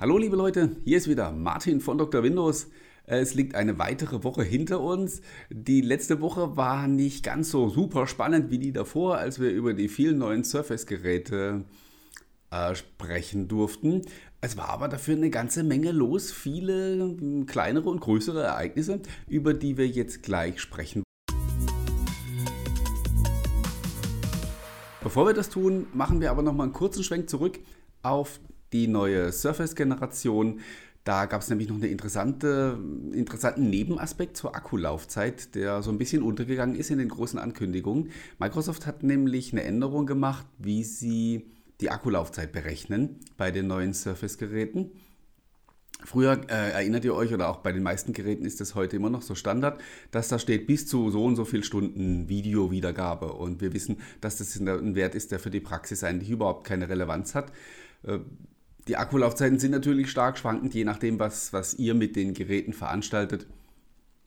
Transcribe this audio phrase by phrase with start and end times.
[0.00, 2.22] Hallo liebe Leute, hier ist wieder Martin von Dr.
[2.22, 2.68] Windows.
[3.04, 5.20] Es liegt eine weitere Woche hinter uns.
[5.50, 9.74] Die letzte Woche war nicht ganz so super spannend wie die davor, als wir über
[9.74, 11.66] die vielen neuen Surface-Geräte
[12.50, 14.00] äh, sprechen durften.
[14.40, 19.76] Es war aber dafür eine ganze Menge los, viele kleinere und größere Ereignisse, über die
[19.76, 21.02] wir jetzt gleich sprechen.
[25.02, 27.58] Bevor wir das tun, machen wir aber noch mal einen kurzen Schwenk zurück
[28.02, 28.40] auf
[28.72, 30.60] die neue Surface-Generation.
[31.04, 32.78] Da gab es nämlich noch einen interessante,
[33.12, 38.10] interessanten Nebenaspekt zur Akkulaufzeit, der so ein bisschen untergegangen ist in den großen Ankündigungen.
[38.38, 41.46] Microsoft hat nämlich eine Änderung gemacht, wie sie
[41.80, 44.92] die Akkulaufzeit berechnen bei den neuen Surface-Geräten.
[46.04, 49.10] Früher äh, erinnert ihr euch, oder auch bei den meisten Geräten ist es heute immer
[49.10, 49.80] noch so Standard,
[50.10, 53.32] dass da steht bis zu so und so viel Stunden Videowiedergabe.
[53.32, 56.88] Und wir wissen, dass das ein Wert ist, der für die Praxis eigentlich überhaupt keine
[56.88, 57.52] Relevanz hat.
[58.02, 58.20] Äh,
[58.88, 63.46] die Akkulaufzeiten sind natürlich stark schwankend, je nachdem, was, was ihr mit den Geräten veranstaltet.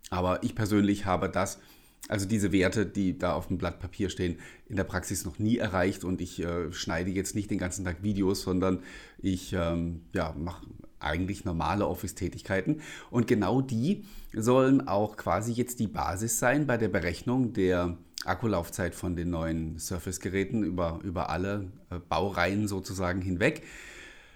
[0.09, 1.59] Aber ich persönlich habe das,
[2.07, 4.37] also diese Werte, die da auf dem Blatt Papier stehen,
[4.67, 8.03] in der Praxis noch nie erreicht und ich äh, schneide jetzt nicht den ganzen Tag
[8.03, 8.79] Videos, sondern
[9.17, 10.67] ich ähm, ja, mache
[10.99, 12.81] eigentlich normale Office-Tätigkeiten.
[13.09, 18.95] Und genau die sollen auch quasi jetzt die Basis sein bei der Berechnung der Akkulaufzeit
[18.95, 23.63] von den neuen Surface-Geräten über, über alle äh, Baureihen sozusagen hinweg.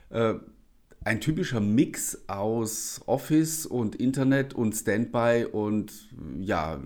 [0.10, 0.36] Äh,
[1.04, 5.92] ein typischer Mix aus Office und Internet und Standby und
[6.40, 6.82] ja,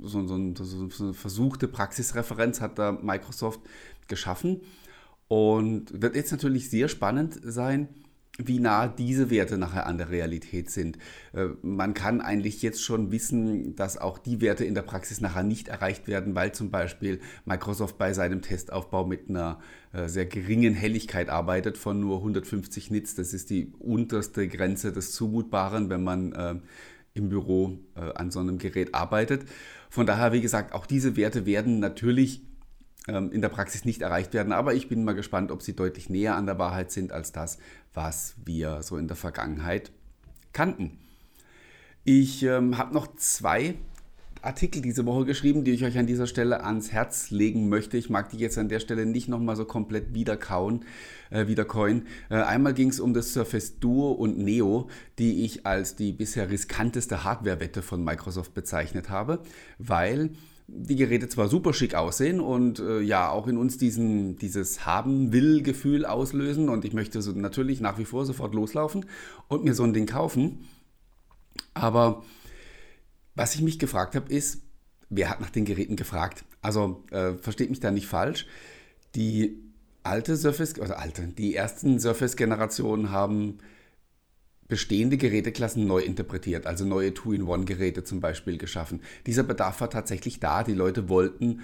[0.00, 3.60] so, so, so, so eine versuchte Praxisreferenz hat da Microsoft
[4.08, 4.60] geschaffen.
[5.28, 7.88] Und wird jetzt natürlich sehr spannend sein,
[8.38, 10.98] wie nah diese Werte nachher an der Realität sind.
[11.32, 15.42] Äh, man kann eigentlich jetzt schon wissen, dass auch die Werte in der Praxis nachher
[15.42, 19.58] nicht erreicht werden, weil zum Beispiel Microsoft bei seinem Testaufbau mit einer
[19.92, 23.14] äh, sehr geringen Helligkeit arbeitet von nur 150 Nits.
[23.14, 26.54] Das ist die unterste Grenze des Zumutbaren, wenn man äh,
[27.14, 29.46] im Büro an so einem Gerät arbeitet.
[29.88, 32.42] Von daher, wie gesagt, auch diese Werte werden natürlich
[33.06, 34.52] in der Praxis nicht erreicht werden.
[34.52, 37.58] Aber ich bin mal gespannt, ob sie deutlich näher an der Wahrheit sind als das,
[37.94, 39.92] was wir so in der Vergangenheit
[40.52, 40.98] kannten.
[42.04, 43.74] Ich ähm, habe noch zwei
[44.42, 47.96] Artikel diese Woche geschrieben, die ich euch an dieser Stelle ans Herz legen möchte.
[47.96, 50.84] Ich mag die jetzt an der Stelle nicht nochmal so komplett wiederkauen,
[51.30, 52.06] äh, wiederkäuen.
[52.30, 54.88] Äh, einmal ging es um das Surface Duo und Neo,
[55.18, 59.40] die ich als die bisher riskanteste Hardware-Wette von Microsoft bezeichnet habe,
[59.78, 60.30] weil
[60.68, 66.04] die Geräte zwar super schick aussehen und äh, ja auch in uns diesen, dieses Haben-Will-Gefühl
[66.04, 69.06] auslösen und ich möchte so natürlich nach wie vor sofort loslaufen
[69.48, 70.66] und mir so ein Ding kaufen.
[71.74, 72.24] Aber
[73.34, 74.62] was ich mich gefragt habe, ist,
[75.08, 76.44] wer hat nach den Geräten gefragt?
[76.62, 78.46] Also äh, versteht mich da nicht falsch.
[79.14, 79.62] Die
[80.02, 83.58] alte Surface, oder alte, die ersten Surface-Generationen haben
[84.68, 89.00] bestehende Geräteklassen neu interpretiert, also neue Two-in-One-Geräte zum Beispiel geschaffen.
[89.26, 90.64] Dieser Bedarf war tatsächlich da.
[90.64, 91.60] Die Leute wollten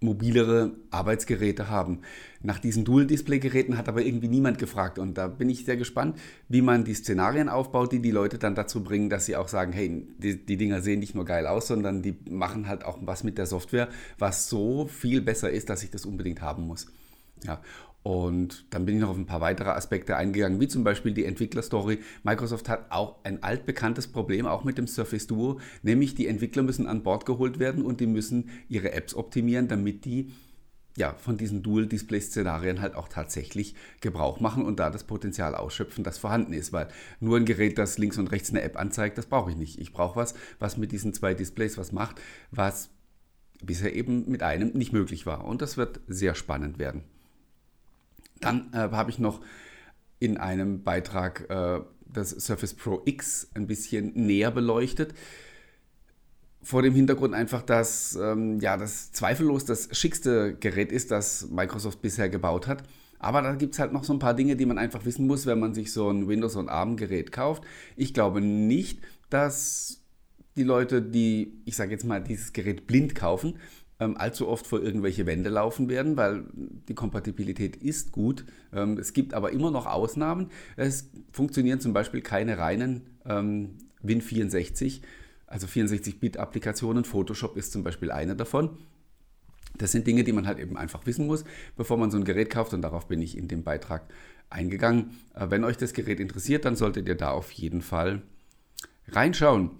[0.00, 2.00] mobilere Arbeitsgeräte haben.
[2.42, 6.62] Nach diesen Dual-Display-Geräten hat aber irgendwie niemand gefragt und da bin ich sehr gespannt, wie
[6.62, 10.08] man die Szenarien aufbaut, die die Leute dann dazu bringen, dass sie auch sagen, hey,
[10.16, 13.36] die, die Dinger sehen nicht nur geil aus, sondern die machen halt auch was mit
[13.36, 13.88] der Software,
[14.18, 16.86] was so viel besser ist, dass ich das unbedingt haben muss.
[17.44, 17.60] Ja,
[18.02, 21.26] und dann bin ich noch auf ein paar weitere Aspekte eingegangen, wie zum Beispiel die
[21.26, 21.98] Entwicklerstory.
[22.22, 26.86] Microsoft hat auch ein altbekanntes Problem, auch mit dem Surface Duo, nämlich die Entwickler müssen
[26.86, 30.32] an Bord geholt werden und die müssen ihre Apps optimieren, damit die
[30.96, 36.18] ja, von diesen Dual-Display-Szenarien halt auch tatsächlich Gebrauch machen und da das Potenzial ausschöpfen, das
[36.18, 36.72] vorhanden ist.
[36.72, 36.88] Weil
[37.20, 39.78] nur ein Gerät, das links und rechts eine App anzeigt, das brauche ich nicht.
[39.78, 42.20] Ich brauche was, was mit diesen zwei Displays was macht,
[42.50, 42.90] was
[43.62, 45.44] bisher eben mit einem nicht möglich war.
[45.44, 47.04] Und das wird sehr spannend werden.
[48.40, 49.40] Dann äh, habe ich noch
[50.18, 55.14] in einem Beitrag äh, das Surface Pro X ein bisschen näher beleuchtet.
[56.62, 62.02] Vor dem Hintergrund einfach, dass ähm, ja, das zweifellos das schickste Gerät ist, das Microsoft
[62.02, 62.82] bisher gebaut hat.
[63.18, 65.46] Aber da gibt es halt noch so ein paar Dinge, die man einfach wissen muss,
[65.46, 67.64] wenn man sich so ein Windows- und ARM-Gerät kauft.
[67.96, 70.02] Ich glaube nicht, dass
[70.56, 73.58] die Leute, die, ich sage jetzt mal, dieses Gerät blind kaufen,
[74.00, 76.44] allzu oft vor irgendwelche Wände laufen werden, weil
[76.88, 78.44] die Kompatibilität ist gut.
[78.72, 80.50] Ähm, es gibt aber immer noch Ausnahmen.
[80.76, 85.02] Es funktionieren zum Beispiel keine reinen ähm, Win64,
[85.46, 87.04] also 64-Bit-Applikationen.
[87.04, 88.78] Photoshop ist zum Beispiel eine davon.
[89.76, 91.44] Das sind Dinge, die man halt eben einfach wissen muss,
[91.76, 94.02] bevor man so ein Gerät kauft und darauf bin ich in dem Beitrag
[94.48, 95.18] eingegangen.
[95.34, 98.22] Äh, wenn euch das Gerät interessiert, dann solltet ihr da auf jeden Fall
[99.08, 99.72] reinschauen.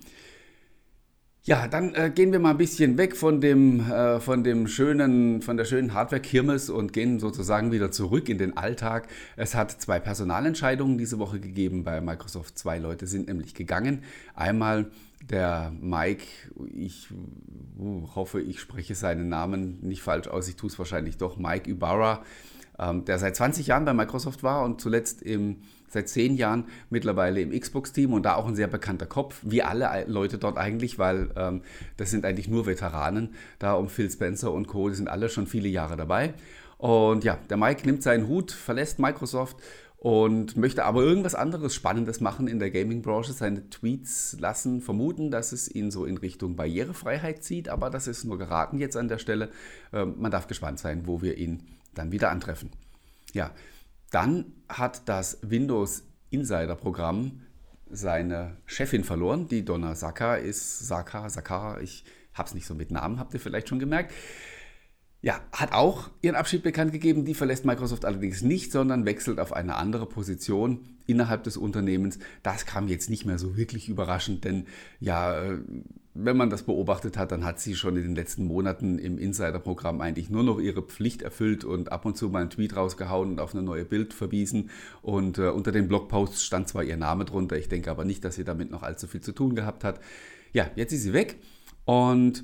[1.43, 5.41] Ja, dann äh, gehen wir mal ein bisschen weg von dem, äh, von dem schönen,
[5.41, 9.09] von der schönen Hardware-Kirmes und gehen sozusagen wieder zurück in den Alltag.
[9.37, 12.59] Es hat zwei Personalentscheidungen diese Woche gegeben bei Microsoft.
[12.59, 14.03] Zwei Leute sind nämlich gegangen.
[14.35, 14.91] Einmal
[15.31, 16.27] der Mike,
[16.75, 17.09] ich
[17.79, 21.71] uh, hoffe, ich spreche seinen Namen nicht falsch aus, ich tue es wahrscheinlich doch, Mike
[21.71, 22.23] Ibarra,
[22.81, 25.57] der seit 20 Jahren bei Microsoft war und zuletzt im
[25.91, 30.05] seit zehn Jahren mittlerweile im Xbox-Team und da auch ein sehr bekannter Kopf, wie alle
[30.07, 31.63] Leute dort eigentlich, weil ähm,
[31.97, 35.47] das sind eigentlich nur Veteranen, da um Phil Spencer und Co., die sind alle schon
[35.47, 36.35] viele Jahre dabei.
[36.79, 39.57] Und ja, der Mike nimmt seinen Hut, verlässt Microsoft
[39.99, 43.35] und möchte aber irgendwas anderes Spannendes machen in der Gaming-Branche.
[43.35, 48.25] Seine Tweets lassen vermuten, dass es ihn so in Richtung Barrierefreiheit zieht, aber das ist
[48.25, 49.51] nur geraten jetzt an der Stelle.
[49.93, 51.65] Ähm, man darf gespannt sein, wo wir ihn
[51.95, 52.71] dann wieder antreffen.
[53.33, 53.51] Ja,
[54.11, 57.43] dann hat das Windows Insider Programm
[57.91, 59.49] seine Chefin verloren.
[59.49, 62.05] Die Donna Saka ist Saka, Sakara, ich
[62.35, 64.13] habe es nicht so mit Namen, habt ihr vielleicht schon gemerkt.
[65.23, 67.27] Ja, hat auch ihren Abschied bekannt gegeben.
[67.27, 72.19] Die verlässt Microsoft allerdings nicht, sondern wechselt auf eine andere Position innerhalb des Unternehmens.
[72.43, 74.67] Das kam jetzt nicht mehr so wirklich überraschend, denn
[74.99, 75.59] ja, äh,
[76.15, 80.01] wenn man das beobachtet hat, dann hat sie schon in den letzten Monaten im Insider-Programm
[80.01, 83.41] eigentlich nur noch ihre Pflicht erfüllt und ab und zu mal einen Tweet rausgehauen und
[83.41, 84.71] auf eine neue Bild verwiesen.
[85.03, 88.37] Und äh, unter den Blogposts stand zwar ihr Name drunter, ich denke aber nicht, dass
[88.37, 90.01] sie damit noch allzu viel zu tun gehabt hat.
[90.53, 91.37] Ja, jetzt ist sie weg
[91.85, 92.43] und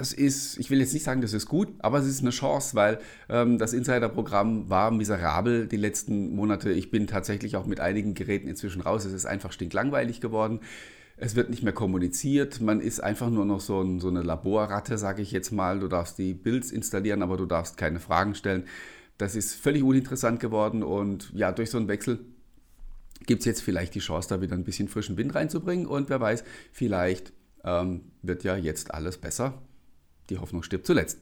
[0.00, 2.74] das ist, ich will jetzt nicht sagen, das ist gut, aber es ist eine Chance,
[2.74, 6.72] weil ähm, das Insider-Programm war miserabel die letzten Monate.
[6.72, 9.04] Ich bin tatsächlich auch mit einigen Geräten inzwischen raus.
[9.04, 10.60] Es ist einfach stinklangweilig geworden.
[11.18, 12.62] Es wird nicht mehr kommuniziert.
[12.62, 15.80] Man ist einfach nur noch so, ein, so eine Laborratte, sage ich jetzt mal.
[15.80, 18.64] Du darfst die Builds installieren, aber du darfst keine Fragen stellen.
[19.18, 22.20] Das ist völlig uninteressant geworden und ja, durch so einen Wechsel
[23.26, 26.22] gibt es jetzt vielleicht die Chance, da wieder ein bisschen frischen Wind reinzubringen und wer
[26.22, 26.42] weiß,
[26.72, 29.60] vielleicht ähm, wird ja jetzt alles besser
[30.30, 31.18] die Hoffnung stirbt zuletzt.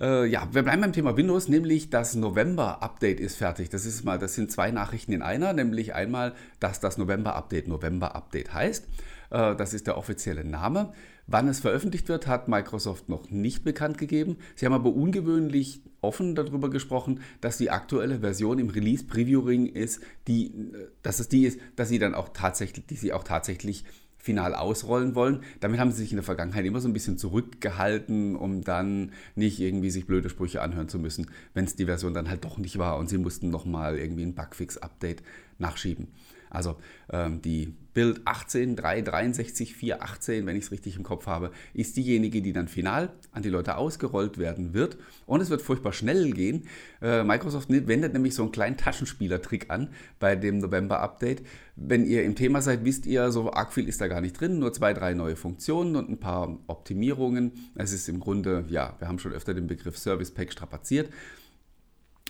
[0.00, 3.68] Äh, ja, wir bleiben beim Thema Windows, nämlich das November-Update ist fertig.
[3.68, 8.54] Das ist mal, das sind zwei Nachrichten in einer, nämlich einmal, dass das November-Update November-Update
[8.54, 8.84] heißt.
[9.30, 10.92] Äh, das ist der offizielle Name.
[11.26, 14.38] Wann es veröffentlicht wird, hat Microsoft noch nicht bekannt gegeben.
[14.54, 19.66] Sie haben aber ungewöhnlich offen darüber gesprochen, dass die aktuelle Version im Release Preview Ring
[19.66, 23.24] ist, die, äh, dass es die ist, dass sie dann auch tatsächlich, die sie auch
[23.24, 23.84] tatsächlich
[24.28, 25.40] final ausrollen wollen.
[25.60, 29.58] Damit haben sie sich in der Vergangenheit immer so ein bisschen zurückgehalten, um dann nicht
[29.58, 32.76] irgendwie sich blöde Sprüche anhören zu müssen, wenn es die Version dann halt doch nicht
[32.76, 35.22] war und sie mussten nochmal irgendwie ein Bugfix-Update
[35.56, 36.08] nachschieben.
[36.50, 36.76] Also
[37.10, 42.68] ähm, die Build 18.3.63.4.18, wenn ich es richtig im Kopf habe, ist diejenige, die dann
[42.68, 44.98] final an die Leute ausgerollt werden wird.
[45.26, 46.68] Und es wird furchtbar schnell gehen.
[47.02, 49.88] Äh, Microsoft wendet nämlich so einen kleinen Taschenspielertrick an
[50.20, 51.42] bei dem November-Update.
[51.74, 54.60] Wenn ihr im Thema seid, wisst ihr, so arg viel ist da gar nicht drin,
[54.60, 57.50] nur zwei, drei neue Funktionen und ein paar Optimierungen.
[57.74, 61.10] Es ist im Grunde, ja, wir haben schon öfter den Begriff Service Pack strapaziert.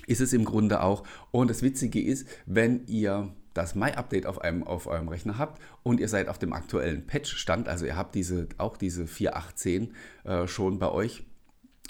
[0.07, 1.03] Ist es im Grunde auch.
[1.31, 6.09] Und das Witzige ist, wenn ihr das My-Update auf, auf eurem Rechner habt und ihr
[6.09, 9.89] seid auf dem aktuellen Patch-Stand, also ihr habt diese, auch diese 4.8.10
[10.25, 11.25] äh, schon bei euch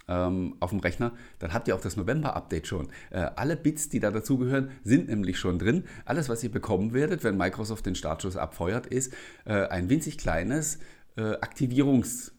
[0.08, 2.88] ähm, auf dem Rechner, dann habt ihr auch das November-Update schon.
[3.10, 5.84] Äh, alle Bits, die da dazugehören, sind nämlich schon drin.
[6.06, 9.12] Alles, was ihr bekommen werdet, wenn Microsoft den Startschuss abfeuert, ist
[9.44, 10.78] äh, ein winzig kleines
[11.16, 12.32] äh, Aktivierungs-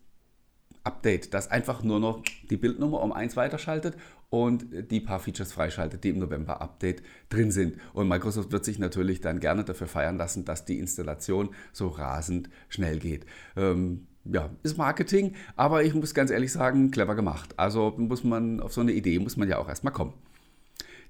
[0.84, 3.96] Update, das einfach nur noch die Bildnummer um eins weiterschaltet
[4.30, 7.78] und die paar Features freischaltet, die im November-Update drin sind.
[7.94, 12.50] Und Microsoft wird sich natürlich dann gerne dafür feiern lassen, dass die Installation so rasend
[12.70, 13.26] schnell geht.
[13.56, 17.54] Ähm, ja, ist Marketing, aber ich muss ganz ehrlich sagen, clever gemacht.
[17.58, 20.14] Also muss man auf so eine Idee muss man ja auch erstmal kommen.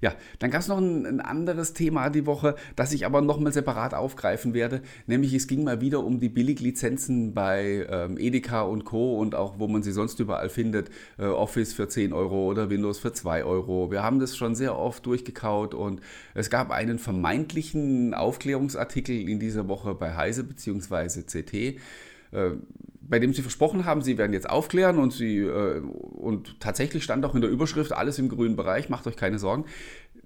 [0.00, 3.52] Ja, dann gab es noch ein, ein, anderes Thema die Woche, das ich aber nochmal
[3.52, 4.80] separat aufgreifen werde.
[5.06, 9.18] Nämlich es ging mal wieder um die Billiglizenzen bei ähm, Edeka und Co.
[9.18, 10.90] und auch wo man sie sonst überall findet.
[11.18, 13.90] Äh, Office für 10 Euro oder Windows für 2 Euro.
[13.90, 16.00] Wir haben das schon sehr oft durchgekaut und
[16.34, 21.22] es gab einen vermeintlichen Aufklärungsartikel in dieser Woche bei Heise bzw.
[21.22, 21.78] CT
[23.10, 27.24] bei dem sie versprochen haben, sie werden jetzt aufklären und sie äh, und tatsächlich stand
[27.24, 29.64] auch in der Überschrift alles im grünen Bereich, macht euch keine Sorgen.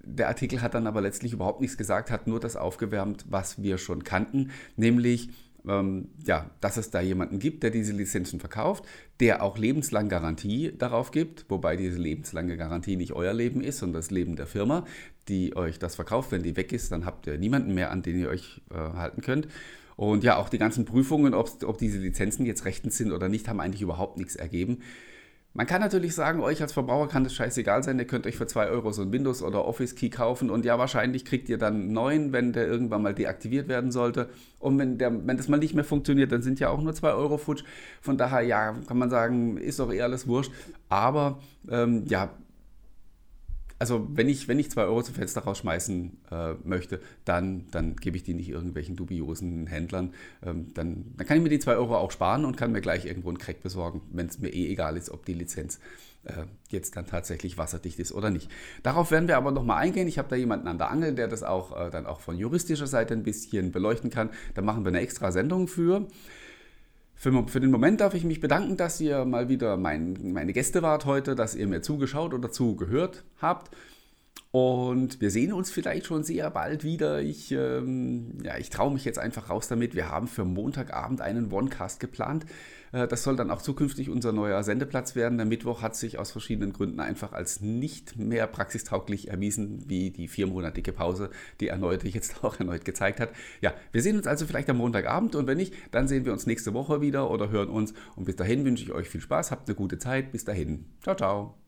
[0.05, 3.79] Der Artikel hat dann aber letztlich überhaupt nichts gesagt, hat nur das aufgewärmt, was wir
[3.79, 5.31] schon kannten, nämlich
[5.67, 8.85] ähm, ja, dass es da jemanden gibt, der diese Lizenzen verkauft,
[9.21, 14.01] der auch lebenslang Garantie darauf gibt, wobei diese lebenslange Garantie nicht euer Leben ist, sondern
[14.01, 14.85] das Leben der Firma,
[15.29, 16.33] die euch das verkauft.
[16.33, 19.23] Wenn die weg ist, dann habt ihr niemanden mehr, an den ihr euch äh, halten
[19.23, 19.49] könnt.
[19.97, 23.61] Und ja, auch die ganzen Prüfungen, ob diese Lizenzen jetzt rechtens sind oder nicht, haben
[23.61, 24.79] eigentlich überhaupt nichts ergeben.
[25.57, 28.49] Man kann natürlich sagen, euch als Verbraucher kann das scheißegal sein, ihr könnt euch für
[28.49, 31.93] 2 Euro so ein Windows- oder Office-Key kaufen und ja, wahrscheinlich kriegt ihr dann einen
[31.93, 34.31] neuen, wenn der irgendwann mal deaktiviert werden sollte.
[34.59, 37.13] Und wenn, der, wenn das mal nicht mehr funktioniert, dann sind ja auch nur 2
[37.13, 37.63] Euro futsch.
[38.01, 40.51] Von daher, ja, kann man sagen, ist doch eh alles wurscht.
[40.89, 41.39] Aber
[41.71, 42.31] ähm, ja,
[43.85, 48.17] also wenn ich, wenn ich zwei Euro zum Fenster rausschmeißen äh, möchte, dann, dann gebe
[48.17, 50.15] ich die nicht irgendwelchen dubiosen Händlern.
[50.43, 53.05] Ähm, dann, dann kann ich mir die zwei Euro auch sparen und kann mir gleich
[53.05, 55.81] irgendwo einen Crack besorgen, wenn es mir eh egal ist, ob die Lizenz
[56.23, 58.51] äh, jetzt dann tatsächlich wasserdicht ist oder nicht.
[58.83, 60.09] Darauf werden wir aber nochmal eingehen.
[60.09, 62.87] Ich habe da jemanden an der Angel, der das auch äh, dann auch von juristischer
[62.87, 64.31] Seite ein bisschen beleuchten kann.
[64.55, 66.07] Da machen wir eine extra Sendung für.
[67.25, 70.83] Für, für, den Moment darf ich mich bedanken, dass ihr mal wieder mein, meine Gäste
[70.83, 73.75] wart heute, dass ihr mir zugeschaut oder zugehört habt.
[74.55, 77.21] Und wir sehen uns vielleicht schon sehr bald wieder.
[77.21, 79.97] Ich, ähm, ja, ich traue mich jetzt einfach raus damit.
[79.97, 82.47] Wir haben für Montagabend einen Onecast geplant.
[82.93, 85.39] Äh, das soll dann auch zukünftig unser neuer Sendeplatz werden.
[85.39, 90.29] Der Mittwoch hat sich aus verschiedenen Gründen einfach als nicht mehr praxistauglich erwiesen, wie die
[90.29, 93.31] viermonatige Pause, die erneut jetzt auch erneut gezeigt hat.
[93.61, 96.47] Ja, wir sehen uns also vielleicht am Montagabend und wenn nicht, dann sehen wir uns
[96.47, 97.93] nächste Woche wieder oder hören uns.
[98.15, 100.31] Und bis dahin wünsche ich euch viel Spaß, habt eine gute Zeit.
[100.31, 100.85] Bis dahin.
[101.03, 101.64] Ciao, ciao.